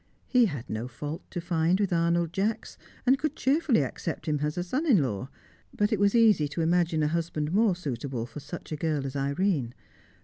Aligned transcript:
He 0.25 0.47
had 0.47 0.67
no 0.67 0.87
fault 0.87 1.29
to 1.29 1.39
find 1.39 1.79
with 1.79 1.93
Arnold 1.93 2.33
Jacks, 2.33 2.75
and 3.05 3.19
could 3.19 3.35
cheerfully 3.35 3.83
accept 3.83 4.25
him 4.27 4.39
as 4.41 4.57
a 4.57 4.63
son 4.63 4.87
in 4.87 5.03
law; 5.03 5.29
but 5.75 5.93
it 5.93 5.99
was 5.99 6.15
easy 6.15 6.47
to 6.47 6.61
imagine 6.61 7.03
a 7.03 7.07
husband 7.07 7.51
more 7.51 7.75
suitable 7.75 8.25
for 8.25 8.39
such 8.39 8.71
a 8.71 8.75
girl 8.75 9.05
as 9.05 9.15
Irene. 9.15 9.75